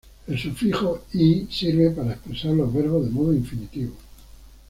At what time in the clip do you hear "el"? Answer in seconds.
0.25-0.39